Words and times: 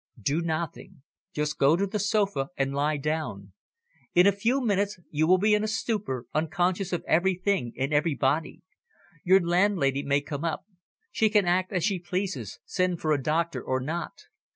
"Do 0.19 0.41
nothing; 0.41 1.03
just 1.31 1.59
go 1.59 1.75
to 1.75 1.85
the 1.85 1.99
sofa 1.99 2.49
and 2.57 2.73
lie 2.73 2.97
down. 2.97 3.53
In 4.15 4.25
a 4.25 4.31
few 4.31 4.59
minutes 4.59 4.99
you 5.11 5.27
will 5.27 5.37
be 5.37 5.53
in 5.53 5.63
a 5.63 5.67
stupor, 5.67 6.25
unconscious 6.33 6.91
of 6.91 7.03
everything 7.07 7.73
and 7.77 7.93
everybody. 7.93 8.63
Your 9.23 9.41
landlady 9.41 10.01
may 10.01 10.21
come 10.21 10.43
up; 10.43 10.65
she 11.11 11.29
can 11.29 11.45
act 11.45 11.71
as 11.71 11.83
she 11.83 11.99
pleases; 11.99 12.57
send 12.65 12.99
for 12.99 13.11
a 13.11 13.21
doctor 13.21 13.61
or 13.61 13.79
not. 13.79 14.13